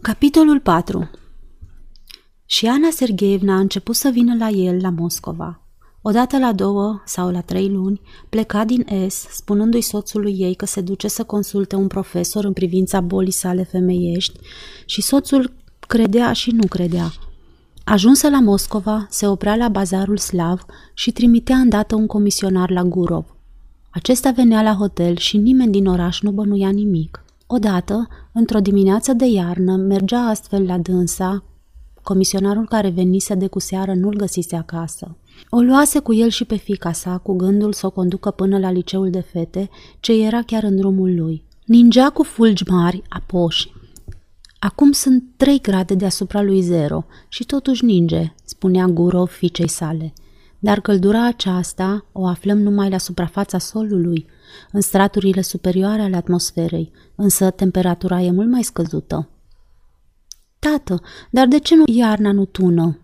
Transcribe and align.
Capitolul 0.00 0.60
4 0.60 1.10
Și 2.46 2.66
Ana 2.66 2.88
Sergeevna 2.90 3.54
a 3.54 3.58
început 3.58 3.94
să 3.94 4.08
vină 4.08 4.34
la 4.38 4.48
el 4.48 4.80
la 4.80 4.90
Moscova. 4.90 5.60
Odată 6.02 6.38
la 6.38 6.52
două 6.52 7.02
sau 7.04 7.30
la 7.30 7.40
trei 7.40 7.68
luni, 7.68 8.00
pleca 8.28 8.64
din 8.64 8.86
S, 9.08 9.14
spunându-i 9.14 9.80
soțului 9.80 10.34
ei 10.38 10.54
că 10.54 10.66
se 10.66 10.80
duce 10.80 11.08
să 11.08 11.24
consulte 11.24 11.76
un 11.76 11.86
profesor 11.86 12.44
în 12.44 12.52
privința 12.52 13.00
bolii 13.00 13.32
sale 13.32 13.62
femeiești 13.62 14.38
și 14.86 15.02
soțul 15.02 15.52
credea 15.78 16.32
și 16.32 16.50
nu 16.50 16.66
credea. 16.66 17.12
Ajunsă 17.84 18.28
la 18.28 18.40
Moscova, 18.40 19.06
se 19.10 19.26
oprea 19.26 19.56
la 19.56 19.68
bazarul 19.68 20.16
slav 20.16 20.64
și 20.94 21.10
trimitea 21.10 21.56
îndată 21.56 21.94
un 21.94 22.06
comisionar 22.06 22.70
la 22.70 22.82
Gurov. 22.82 23.36
Acesta 23.90 24.30
venea 24.30 24.62
la 24.62 24.74
hotel 24.74 25.16
și 25.16 25.36
nimeni 25.36 25.72
din 25.72 25.86
oraș 25.86 26.20
nu 26.20 26.30
bănuia 26.30 26.70
nimic. 26.70 27.24
Odată, 27.54 28.08
într-o 28.32 28.60
dimineață 28.60 29.12
de 29.12 29.26
iarnă, 29.26 29.76
mergea 29.76 30.20
astfel 30.20 30.66
la 30.66 30.78
dânsa, 30.78 31.44
comisionarul 32.02 32.66
care 32.66 32.88
venise 32.88 33.34
de 33.34 33.46
cu 33.46 33.58
seară 33.58 33.94
nu-l 33.94 34.16
găsise 34.16 34.56
acasă. 34.56 35.16
O 35.50 35.60
luase 35.60 35.98
cu 35.98 36.14
el 36.14 36.28
și 36.28 36.44
pe 36.44 36.56
fica 36.56 36.92
sa, 36.92 37.18
cu 37.18 37.32
gândul 37.36 37.72
să 37.72 37.86
o 37.86 37.90
conducă 37.90 38.30
până 38.30 38.58
la 38.58 38.70
liceul 38.70 39.10
de 39.10 39.20
fete, 39.20 39.70
ce 40.00 40.24
era 40.24 40.42
chiar 40.42 40.62
în 40.62 40.76
drumul 40.76 41.14
lui. 41.14 41.44
Ningea 41.64 42.10
cu 42.10 42.22
fulgi 42.22 42.64
mari, 42.70 43.02
apoși. 43.08 43.72
Acum 44.58 44.92
sunt 44.92 45.24
trei 45.36 45.60
grade 45.60 45.94
deasupra 45.94 46.42
lui 46.42 46.60
zero 46.60 47.04
și 47.28 47.44
totuși 47.44 47.84
ninge, 47.84 48.32
spunea 48.44 48.86
Gurov 48.86 49.28
fiicei 49.28 49.68
sale. 49.68 50.12
Dar 50.64 50.80
căldura 50.80 51.26
aceasta 51.26 52.06
o 52.12 52.26
aflăm 52.26 52.58
numai 52.58 52.90
la 52.90 52.98
suprafața 52.98 53.58
solului, 53.58 54.26
în 54.72 54.80
straturile 54.80 55.40
superioare 55.40 56.02
ale 56.02 56.16
atmosferei, 56.16 56.90
însă 57.14 57.50
temperatura 57.50 58.20
e 58.20 58.30
mult 58.30 58.50
mai 58.50 58.62
scăzută. 58.62 59.28
Tată, 60.58 61.02
dar 61.30 61.46
de 61.46 61.58
ce 61.58 61.76
nu 61.76 61.84
iarna 61.86 62.32
nu 62.32 62.44
tună? 62.44 62.98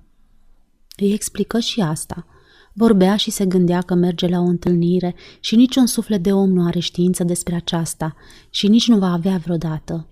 Îi 0.96 1.12
explică 1.12 1.58
și 1.58 1.80
asta. 1.80 2.26
Vorbea 2.72 3.16
și 3.16 3.30
se 3.30 3.46
gândea 3.46 3.80
că 3.80 3.94
merge 3.94 4.26
la 4.26 4.38
o 4.38 4.44
întâlnire 4.44 5.14
și 5.40 5.56
niciun 5.56 5.86
suflet 5.86 6.22
de 6.22 6.32
om 6.32 6.50
nu 6.50 6.66
are 6.66 6.78
știință 6.78 7.24
despre 7.24 7.54
aceasta 7.54 8.16
și 8.50 8.68
nici 8.68 8.88
nu 8.88 8.98
va 8.98 9.12
avea 9.12 9.36
vreodată. 9.36 10.06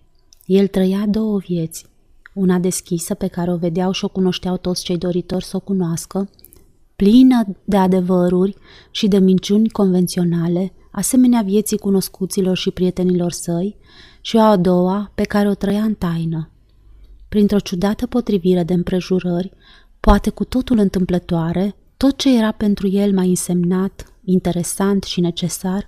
El 0.44 0.66
trăia 0.66 1.04
două 1.08 1.38
vieți, 1.38 1.86
una 2.34 2.58
deschisă 2.58 3.14
pe 3.14 3.26
care 3.26 3.52
o 3.52 3.56
vedeau 3.56 3.92
și 3.92 4.04
o 4.04 4.08
cunoșteau 4.08 4.56
toți 4.56 4.84
cei 4.84 4.98
doritori 4.98 5.44
să 5.44 5.56
o 5.56 5.60
cunoască, 5.60 6.28
plină 6.96 7.56
de 7.64 7.76
adevăruri 7.76 8.56
și 8.90 9.08
de 9.08 9.18
minciuni 9.18 9.68
convenționale, 9.68 10.72
asemenea 10.90 11.42
vieții 11.42 11.78
cunoscuților 11.78 12.56
și 12.56 12.70
prietenilor 12.70 13.32
săi, 13.32 13.76
și 14.20 14.36
o 14.36 14.40
a 14.40 14.56
doua 14.56 15.12
pe 15.14 15.22
care 15.22 15.48
o 15.48 15.54
trăia 15.54 15.82
în 15.82 15.94
taină. 15.94 16.50
Printr-o 17.28 17.58
ciudată 17.58 18.06
potrivire 18.06 18.62
de 18.62 18.72
împrejurări, 18.72 19.52
poate 20.00 20.30
cu 20.30 20.44
totul 20.44 20.78
întâmplătoare, 20.78 21.76
tot 21.96 22.16
ce 22.16 22.36
era 22.36 22.52
pentru 22.52 22.88
el 22.88 23.12
mai 23.12 23.28
însemnat, 23.28 24.12
interesant 24.24 25.02
și 25.02 25.20
necesar, 25.20 25.86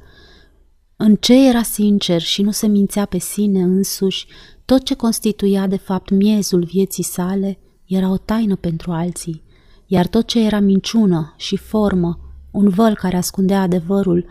în 0.96 1.16
ce 1.16 1.48
era 1.48 1.62
sincer 1.62 2.20
și 2.20 2.42
nu 2.42 2.50
se 2.50 2.66
mințea 2.66 3.04
pe 3.04 3.18
sine 3.18 3.62
însuși, 3.62 4.26
tot 4.64 4.82
ce 4.82 4.94
constituia 4.94 5.66
de 5.66 5.76
fapt 5.76 6.10
miezul 6.10 6.64
vieții 6.64 7.04
sale 7.04 7.58
era 7.84 8.10
o 8.10 8.16
taină 8.16 8.56
pentru 8.56 8.90
alții, 8.90 9.42
iar 9.90 10.06
tot 10.06 10.26
ce 10.26 10.44
era 10.44 10.58
minciună 10.58 11.34
și 11.36 11.56
formă, 11.56 12.18
un 12.50 12.68
văl 12.68 12.94
care 12.94 13.16
ascundea 13.16 13.60
adevărul, 13.60 14.26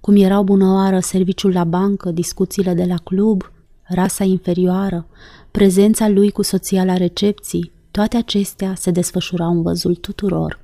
cum 0.00 0.16
erau 0.16 0.44
bunăoară 0.44 1.00
serviciul 1.00 1.52
la 1.52 1.64
bancă, 1.64 2.10
discuțiile 2.10 2.74
de 2.74 2.84
la 2.84 2.96
club, 2.96 3.52
rasa 3.82 4.24
inferioară, 4.24 5.06
prezența 5.50 6.08
lui 6.08 6.30
cu 6.30 6.42
soția 6.42 6.84
la 6.84 6.96
recepții, 6.96 7.72
toate 7.90 8.16
acestea 8.16 8.74
se 8.74 8.90
desfășurau 8.90 9.50
în 9.50 9.62
văzul 9.62 9.94
tuturor. 9.94 10.60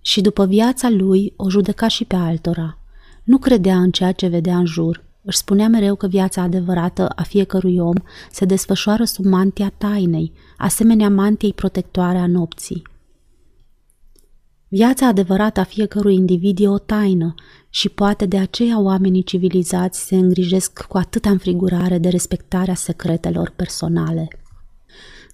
Și 0.00 0.20
după 0.20 0.46
viața 0.46 0.88
lui 0.90 1.32
o 1.36 1.50
judeca 1.50 1.88
și 1.88 2.04
pe 2.04 2.16
altora. 2.16 2.78
Nu 3.24 3.38
credea 3.38 3.76
în 3.76 3.90
ceea 3.90 4.12
ce 4.12 4.26
vedea 4.26 4.56
în 4.56 4.66
jur. 4.66 5.04
Își 5.28 5.38
spunea 5.38 5.68
mereu 5.68 5.94
că 5.94 6.06
viața 6.06 6.42
adevărată 6.42 7.08
a 7.08 7.22
fiecărui 7.22 7.78
om 7.78 7.94
se 8.30 8.44
desfășoară 8.44 9.04
sub 9.04 9.24
mantia 9.24 9.72
tainei, 9.78 10.32
asemenea 10.56 11.10
mantiei 11.10 11.52
protectoare 11.52 12.18
a 12.18 12.26
nopții. 12.26 12.82
Viața 14.68 15.06
adevărată 15.06 15.60
a 15.60 15.64
fiecărui 15.64 16.14
individ 16.14 16.58
e 16.60 16.68
o 16.68 16.78
taină 16.78 17.34
și 17.70 17.88
poate 17.88 18.26
de 18.26 18.38
aceea 18.38 18.80
oamenii 18.80 19.22
civilizați 19.22 20.06
se 20.06 20.16
îngrijesc 20.16 20.82
cu 20.88 20.96
atâta 20.96 21.30
înfrigurare 21.30 21.98
de 21.98 22.08
respectarea 22.08 22.74
secretelor 22.74 23.52
personale. 23.56 24.28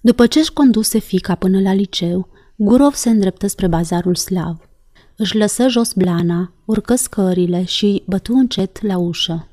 După 0.01 0.27
ce 0.27 0.39
își 0.39 0.53
conduse 0.53 0.99
fica 0.99 1.35
până 1.35 1.61
la 1.61 1.73
liceu, 1.73 2.27
Gurov 2.55 2.93
se 2.93 3.09
îndreptă 3.09 3.47
spre 3.47 3.67
bazarul 3.67 4.15
slav. 4.15 4.69
Își 5.15 5.37
lăsă 5.37 5.67
jos 5.67 5.93
blana, 5.93 6.53
urcă 6.65 6.95
scările 6.95 7.63
și 7.63 8.03
bătu 8.05 8.33
încet 8.33 8.81
la 8.81 8.97
ușă. 8.97 9.49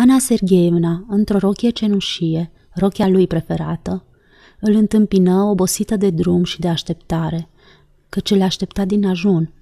Ana 0.00 0.18
Sergeevna, 0.18 1.04
într-o 1.08 1.38
rochie 1.38 1.70
cenușie, 1.70 2.50
rochia 2.74 3.08
lui 3.08 3.26
preferată, 3.26 4.04
îl 4.60 4.74
întâmpină 4.74 5.42
obosită 5.42 5.96
de 5.96 6.10
drum 6.10 6.44
și 6.44 6.60
de 6.60 6.68
așteptare– 6.68 7.48
ce 8.22 8.34
le 8.34 8.44
aștepta 8.44 8.84
din 8.84 9.06
ajun. 9.06 9.52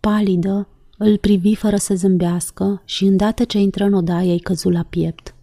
Palidă, 0.00 0.68
îl 0.98 1.18
privi 1.18 1.54
fără 1.54 1.76
să 1.76 1.94
zâmbească 1.94 2.82
și 2.84 3.04
îndată 3.04 3.44
ce 3.44 3.58
intră 3.58 3.84
în 3.84 3.92
odaie 3.92 4.32
îi 4.32 4.40
căzu 4.40 4.68
la 4.68 4.82
piept. 4.82 5.34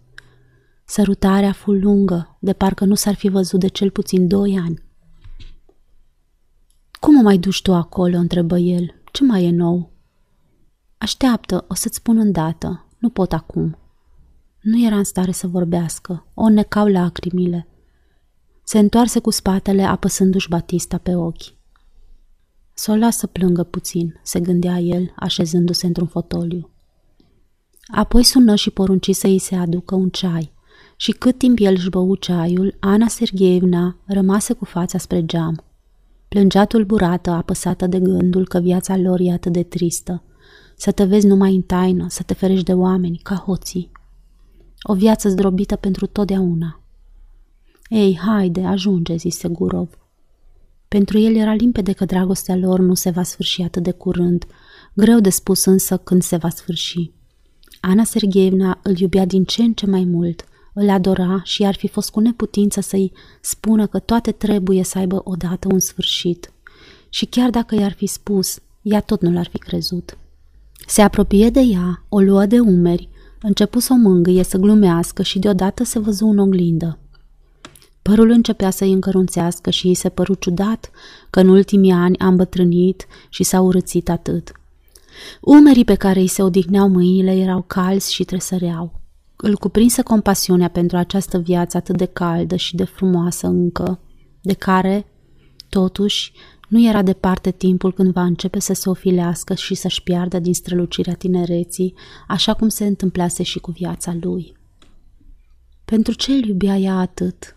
Sărutarea 0.84 1.52
fu 1.52 1.72
lungă, 1.72 2.36
de 2.40 2.52
parcă 2.52 2.84
nu 2.84 2.94
s-ar 2.94 3.14
fi 3.14 3.28
văzut 3.28 3.60
de 3.60 3.68
cel 3.68 3.90
puțin 3.90 4.28
doi 4.28 4.58
ani. 4.64 4.82
Cum 7.00 7.18
o 7.18 7.22
mai 7.22 7.38
duci 7.38 7.62
tu 7.62 7.74
acolo?" 7.74 8.16
întrebă 8.16 8.58
el. 8.58 8.94
Ce 9.12 9.24
mai 9.24 9.44
e 9.44 9.50
nou?" 9.50 9.90
Așteaptă, 10.98 11.64
o 11.68 11.74
să-ți 11.74 11.96
spun 11.96 12.18
îndată. 12.18 12.86
Nu 12.98 13.08
pot 13.08 13.32
acum." 13.32 13.79
Nu 14.60 14.84
era 14.84 14.96
în 14.96 15.04
stare 15.04 15.32
să 15.32 15.46
vorbească. 15.46 16.26
O 16.34 16.48
necau 16.48 16.86
lacrimile. 16.86 17.66
Se 18.64 18.78
întoarse 18.78 19.18
cu 19.18 19.30
spatele, 19.30 19.82
apăsându-și 19.82 20.48
Batista 20.48 20.98
pe 20.98 21.14
ochi. 21.14 21.58
Să 22.72 22.90
o 22.90 22.94
las 22.94 23.16
să 23.16 23.26
plângă 23.26 23.62
puțin, 23.62 24.20
se 24.22 24.40
gândea 24.40 24.78
el, 24.78 25.12
așezându-se 25.16 25.86
într-un 25.86 26.06
fotoliu. 26.06 26.70
Apoi 27.94 28.22
sună 28.22 28.54
și 28.54 28.70
porunci 28.70 29.14
să 29.14 29.26
îi 29.26 29.38
se 29.38 29.54
aducă 29.54 29.94
un 29.94 30.08
ceai. 30.08 30.52
Și 30.96 31.12
cât 31.12 31.38
timp 31.38 31.58
el 31.60 31.74
își 31.76 31.90
bău 31.90 32.14
ceaiul, 32.14 32.76
Ana 32.80 33.08
Sergeevna 33.08 33.96
rămase 34.06 34.52
cu 34.52 34.64
fața 34.64 34.98
spre 34.98 35.24
geam. 35.24 35.64
Plângea 36.28 36.64
tulburată, 36.64 37.30
apăsată 37.30 37.86
de 37.86 38.00
gândul 38.00 38.46
că 38.46 38.58
viața 38.58 38.96
lor 38.96 39.20
e 39.20 39.32
atât 39.32 39.52
de 39.52 39.62
tristă. 39.62 40.22
Să 40.76 40.90
te 40.92 41.04
vezi 41.04 41.26
numai 41.26 41.54
în 41.54 41.62
taină, 41.62 42.06
să 42.08 42.22
te 42.22 42.34
ferești 42.34 42.64
de 42.64 42.74
oameni, 42.74 43.20
ca 43.22 43.34
hoții. 43.34 43.90
O 44.82 44.94
viață 44.94 45.28
zdrobită 45.28 45.76
pentru 45.76 46.06
totdeauna. 46.06 46.80
Ei, 47.88 48.18
haide, 48.26 48.64
ajunge, 48.64 49.16
zise 49.16 49.48
Gurov. 49.48 49.88
Pentru 50.88 51.18
el 51.18 51.36
era 51.36 51.54
limpede 51.54 51.92
că 51.92 52.04
dragostea 52.04 52.56
lor 52.56 52.78
nu 52.78 52.94
se 52.94 53.10
va 53.10 53.22
sfârși 53.22 53.62
atât 53.62 53.82
de 53.82 53.90
curând, 53.90 54.44
greu 54.94 55.20
de 55.20 55.30
spus 55.30 55.64
însă 55.64 55.96
când 55.96 56.22
se 56.22 56.36
va 56.36 56.48
sfârși. 56.48 57.10
Ana 57.80 58.04
Sergeevna 58.04 58.80
îl 58.82 58.98
iubea 58.98 59.24
din 59.24 59.44
ce 59.44 59.62
în 59.62 59.72
ce 59.72 59.86
mai 59.86 60.04
mult, 60.04 60.44
îl 60.72 60.90
adora 60.90 61.42
și 61.44 61.64
ar 61.64 61.74
fi 61.74 61.88
fost 61.88 62.10
cu 62.10 62.20
neputință 62.20 62.80
să-i 62.80 63.12
spună 63.40 63.86
că 63.86 63.98
toate 63.98 64.32
trebuie 64.32 64.82
să 64.84 64.98
aibă 64.98 65.20
odată 65.24 65.68
un 65.72 65.78
sfârșit. 65.78 66.52
Și 67.08 67.26
chiar 67.26 67.50
dacă 67.50 67.74
i-ar 67.74 67.92
fi 67.92 68.06
spus, 68.06 68.58
ea 68.82 69.00
tot 69.00 69.20
nu 69.20 69.32
l-ar 69.32 69.48
fi 69.48 69.58
crezut. 69.58 70.18
Se 70.86 71.02
apropie 71.02 71.50
de 71.50 71.60
ea, 71.60 72.04
o 72.08 72.20
luă 72.20 72.46
de 72.46 72.60
umeri, 72.60 73.08
începu 73.42 73.78
să 73.78 73.92
o 73.92 73.96
mângâie, 73.96 74.42
să 74.42 74.58
glumească 74.58 75.22
și 75.22 75.38
deodată 75.38 75.84
se 75.84 75.98
văzu 75.98 76.26
în 76.26 76.38
oglindă. 76.38 76.98
Părul 78.02 78.30
începea 78.30 78.70
să-i 78.70 78.92
încărunțească 78.92 79.70
și 79.70 79.86
îi 79.86 79.94
se 79.94 80.08
păru 80.08 80.34
ciudat 80.34 80.90
că 81.30 81.40
în 81.40 81.48
ultimii 81.48 81.92
ani 81.92 82.18
a 82.18 82.26
îmbătrânit 82.26 83.06
și 83.28 83.42
s-a 83.42 83.60
urățit 83.60 84.08
atât. 84.08 84.52
Umerii 85.40 85.84
pe 85.84 85.94
care 85.94 86.20
îi 86.20 86.26
se 86.26 86.42
odihneau 86.42 86.88
mâinile 86.88 87.36
erau 87.36 87.64
calzi 87.66 88.12
și 88.12 88.24
tresăreau. 88.24 89.00
Îl 89.36 89.56
cuprinse 89.56 90.02
compasiunea 90.02 90.68
pentru 90.68 90.96
această 90.96 91.38
viață 91.38 91.76
atât 91.76 91.96
de 91.96 92.04
caldă 92.04 92.56
și 92.56 92.76
de 92.76 92.84
frumoasă 92.84 93.46
încă, 93.46 93.98
de 94.40 94.52
care, 94.52 95.06
totuși, 95.68 96.32
nu 96.70 96.88
era 96.88 97.02
departe 97.02 97.50
timpul 97.50 97.92
când 97.92 98.12
va 98.12 98.22
începe 98.22 98.58
să 98.58 98.72
se 98.72 98.88
ofilească 98.88 99.54
și 99.54 99.74
să-și 99.74 100.02
piardă 100.02 100.38
din 100.38 100.54
strălucirea 100.54 101.14
tinereții, 101.14 101.94
așa 102.28 102.54
cum 102.54 102.68
se 102.68 102.84
întâmplase 102.84 103.42
și 103.42 103.58
cu 103.58 103.70
viața 103.70 104.16
lui. 104.20 104.56
Pentru 105.84 106.12
ce 106.12 106.32
îl 106.32 106.44
iubea 106.44 106.76
ea 106.76 106.94
atât? 106.94 107.56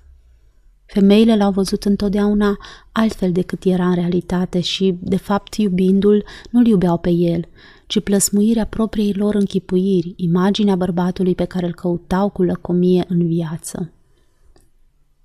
Femeile 0.86 1.36
l-au 1.36 1.52
văzut 1.52 1.84
întotdeauna 1.84 2.58
altfel 2.92 3.32
decât 3.32 3.64
era 3.64 3.88
în 3.88 3.96
realitate 3.96 4.60
și, 4.60 4.98
de 5.00 5.18
fapt, 5.18 5.56
iubindu-l, 5.56 6.26
nu-l 6.50 6.68
iubeau 6.68 6.98
pe 6.98 7.10
el, 7.10 7.46
ci 7.88 8.00
plăsmuirea 8.00 8.66
propriei 8.66 9.14
lor 9.14 9.36
închipuiri, 9.36 10.14
imaginea 10.16 10.76
bărbatului 10.76 11.36
pe 11.36 11.46
care 11.46 11.66
îl 11.66 11.74
căutau 11.74 12.30
cu 12.30 12.44
lăcomie 12.44 13.06
în 13.08 13.28
viață. 13.28 13.92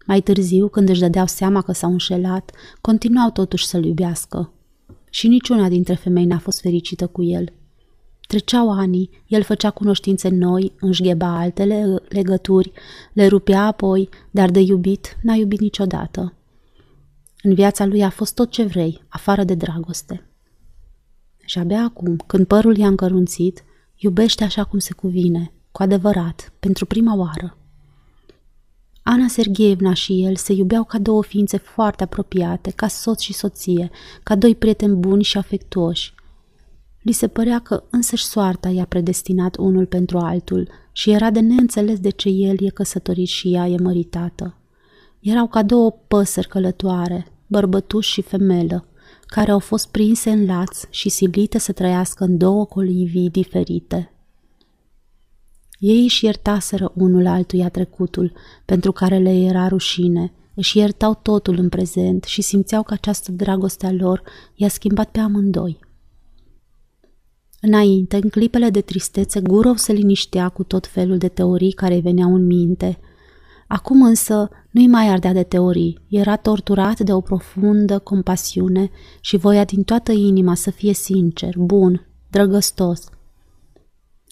Mai 0.09 0.21
târziu, 0.21 0.69
când 0.69 0.89
își 0.89 1.01
dădeau 1.01 1.27
seama 1.27 1.63
că 1.63 1.73
s-au 1.73 1.91
înșelat, 1.91 2.51
continuau 2.81 3.31
totuși 3.31 3.67
să-l 3.67 3.85
iubească. 3.85 4.53
Și 5.11 5.29
niciuna 5.29 5.69
dintre 5.69 5.95
femei 5.95 6.25
n-a 6.25 6.39
fost 6.39 6.61
fericită 6.61 7.07
cu 7.07 7.23
el. 7.23 7.53
Treceau 8.27 8.73
ani, 8.73 9.11
el 9.27 9.43
făcea 9.43 9.71
cunoștințe 9.71 10.29
noi, 10.29 10.73
înșgheba 10.81 11.39
altele 11.39 12.03
legături, 12.09 12.73
le 13.13 13.27
rupea 13.27 13.63
apoi, 13.67 14.09
dar 14.31 14.51
de 14.51 14.61
iubit 14.61 15.17
n-a 15.23 15.35
iubit 15.35 15.61
niciodată. 15.61 16.35
În 17.43 17.55
viața 17.55 17.87
lui 17.87 18.03
a 18.03 18.11
fost 18.11 18.35
tot 18.35 18.51
ce 18.51 18.65
vrei, 18.65 19.03
afară 19.09 19.45
de 19.45 19.55
dragoste. 19.55 20.27
Și 21.45 21.59
abia 21.59 21.83
acum, 21.83 22.17
când 22.27 22.47
părul 22.47 22.77
i-a 22.77 22.89
încărunțit, 22.89 23.65
iubește 23.97 24.45
așa 24.45 24.65
cum 24.65 24.79
se 24.79 24.95
cuvine, 24.95 25.53
cu 25.73 25.83
adevărat, 25.83 26.53
pentru 26.61 26.87
prima 26.87 27.17
oară. 27.17 27.57
Ana 29.11 29.29
Sergeevna 29.29 29.95
și 29.95 30.25
el 30.25 30.37
se 30.37 30.53
iubeau 30.53 30.85
ca 30.85 30.99
două 30.99 31.23
ființe 31.23 31.57
foarte 31.57 32.03
apropiate, 32.03 32.71
ca 32.71 32.89
soț 32.89 33.21
și 33.21 33.33
soție, 33.33 33.91
ca 34.23 34.37
doi 34.37 34.55
prieteni 34.55 34.97
buni 34.97 35.23
și 35.23 35.39
afectuoși. 35.39 36.15
Li 37.03 37.13
se 37.13 37.29
părea 37.29 37.59
că 37.59 37.83
însăși 37.91 38.25
soarta 38.25 38.69
i-a 38.69 38.85
predestinat 38.85 39.57
unul 39.57 39.87
pentru 39.87 40.19
altul 40.19 40.69
și 40.93 41.11
era 41.11 41.31
de 41.31 41.41
neînțeles 41.41 42.01
de 42.01 42.11
ce 42.11 42.29
el 42.29 42.57
e 42.61 42.69
căsătorit 42.69 43.29
și 43.29 43.55
ea 43.55 43.67
e 43.67 43.77
măritată. 43.83 44.57
Erau 45.21 45.47
ca 45.47 45.63
două 45.63 45.91
păsări 46.09 46.49
călătoare, 46.49 47.27
bărbătuși 47.47 48.13
și 48.13 48.23
femelă, 48.23 48.87
care 49.27 49.51
au 49.51 49.59
fost 49.59 49.89
prinse 49.91 50.31
în 50.31 50.47
laț 50.47 50.81
și 50.91 51.09
silite 51.09 51.59
să 51.59 51.73
trăiască 51.73 52.25
în 52.25 52.37
două 52.37 52.65
colivii 52.65 53.31
diferite. 53.31 54.13
Ei 55.79 56.03
își 56.03 56.25
iertaseră 56.25 56.93
unul 56.95 57.27
altuia 57.27 57.69
trecutul, 57.69 58.33
pentru 58.65 58.93
care 58.93 59.19
le 59.19 59.31
era 59.31 59.69
rușine, 59.69 60.33
își 60.55 60.79
iertau 60.79 61.15
totul 61.23 61.59
în 61.59 61.69
prezent 61.69 62.25
și 62.25 62.43
simțeau 62.43 62.83
că 62.83 62.93
această 62.93 63.33
dragoste 63.33 63.87
a 63.87 63.93
lor 63.93 64.23
i-a 64.55 64.69
schimbat 64.69 65.11
pe 65.11 65.19
amândoi. 65.19 65.79
Înainte, 67.61 68.17
în 68.17 68.29
clipele 68.29 68.71
de 68.71 68.81
tristețe, 68.81 69.41
Gurov 69.41 69.77
se 69.77 69.93
liniștea 69.93 70.49
cu 70.49 70.63
tot 70.63 70.87
felul 70.87 71.19
de 71.19 71.29
teorii 71.29 71.73
care 71.73 71.95
îi 71.95 72.01
veneau 72.01 72.35
în 72.35 72.47
minte. 72.47 72.99
Acum 73.69 74.03
însă 74.03 74.49
nu-i 74.71 74.87
mai 74.87 75.09
ardea 75.09 75.33
de 75.33 75.43
teorii, 75.43 75.99
era 76.09 76.37
torturat 76.37 77.01
de 77.01 77.13
o 77.13 77.21
profundă 77.21 77.99
compasiune 77.99 78.91
și 79.21 79.37
voia 79.37 79.65
din 79.65 79.83
toată 79.83 80.13
inima 80.13 80.55
să 80.55 80.71
fie 80.71 80.93
sincer, 80.93 81.55
bun, 81.59 82.07
drăgăstos– 82.31 83.01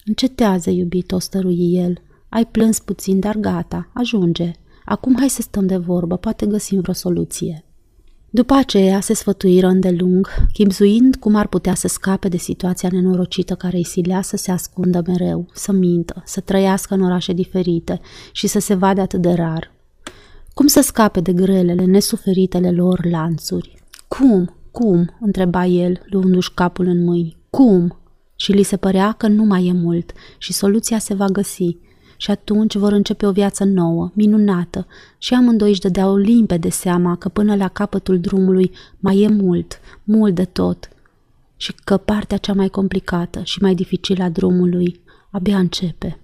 Încetează, 0.07 0.71
iubito, 0.71 1.19
stărui 1.19 1.75
el. 1.75 1.99
Ai 2.29 2.47
plâns 2.47 2.79
puțin, 2.79 3.21
dar 3.21 3.37
gata, 3.37 3.91
ajunge. 3.95 4.53
Acum 4.85 5.17
hai 5.19 5.29
să 5.29 5.43
stăm 5.43 5.67
de 5.67 5.77
vorbă, 5.77 6.17
poate 6.17 6.47
găsim 6.47 6.81
vreo 6.81 6.95
soluție. 6.95 7.65
După 8.31 8.55
aceea 8.55 9.01
se 9.01 9.15
sfătuiră 9.15 9.67
îndelung, 9.67 10.29
chipzuind 10.53 11.17
cum 11.17 11.35
ar 11.35 11.47
putea 11.47 11.75
să 11.75 11.89
scape 11.89 12.29
de 12.29 12.37
situația 12.37 12.89
nenorocită 12.93 13.55
care 13.55 13.77
îi 13.77 13.85
silea 13.85 14.23
să 14.23 14.37
se 14.37 14.51
ascundă 14.51 15.03
mereu, 15.07 15.47
să 15.53 15.73
mintă, 15.73 16.23
să 16.25 16.41
trăiască 16.41 16.95
în 16.95 17.03
orașe 17.03 17.33
diferite 17.33 18.01
și 18.33 18.47
să 18.47 18.59
se 18.59 18.75
vadă 18.75 19.01
atât 19.01 19.23
de 19.23 19.33
rar. 19.33 19.73
Cum 20.55 20.67
să 20.67 20.81
scape 20.81 21.21
de 21.21 21.33
grelele, 21.33 21.85
nesuferitele 21.85 22.71
lor 22.71 23.07
lanțuri? 23.11 23.75
Cum? 24.09 24.55
Cum? 24.71 25.17
întreba 25.21 25.67
el, 25.67 26.01
luându-și 26.11 26.55
capul 26.55 26.87
în 26.87 27.05
mâini. 27.05 27.37
Cum? 27.51 27.99
Și 28.37 28.53
li 28.53 28.63
se 28.63 28.77
părea 28.77 29.13
că 29.13 29.29
nu 29.29 29.45
mai 29.45 29.67
e 29.67 29.73
mult 29.73 30.13
și 30.39 30.53
soluția 30.53 30.99
se 30.99 31.15
va 31.15 31.27
găsi. 31.27 31.77
Și 32.19 32.31
atunci 32.31 32.75
vor 32.75 32.93
începe 32.93 33.27
o 33.27 33.33
viață 33.33 33.65
nouă, 33.65 34.11
minunată. 34.15 34.87
Și 35.19 35.35
amândoi 35.35 35.71
își 35.71 35.81
dădeau 35.81 36.17
limpe 36.17 36.57
de 36.57 36.69
seama 36.69 37.17
că 37.17 37.29
până 37.29 37.57
la 37.57 37.69
capătul 37.69 38.21
drumului 38.21 38.71
mai 38.99 39.21
e 39.21 39.29
mult, 39.29 39.81
mult 40.05 40.35
de 40.35 40.45
tot. 40.45 40.89
Și 41.57 41.75
că 41.85 41.97
partea 41.97 42.37
cea 42.37 42.53
mai 42.53 42.69
complicată 42.69 43.41
și 43.43 43.63
mai 43.63 43.75
dificilă 43.75 44.23
a 44.25 44.29
drumului 44.29 45.01
abia 45.31 45.59
începe. 45.59 46.21